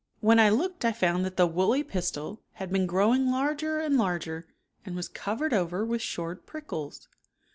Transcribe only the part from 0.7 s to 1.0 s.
I